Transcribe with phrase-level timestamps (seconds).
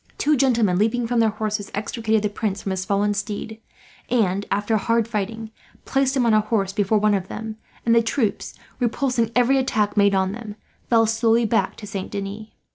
[0.17, 3.61] Two gentlemen, leaping from their horses, extricated the Prince from his fallen steed
[4.09, 5.51] and, after hard fighting,
[5.85, 9.95] placed him on a horse before one of them; and the troops, repulsing every attack
[9.95, 10.55] made on them,
[10.89, 12.47] fell slowly back to Saint Denis.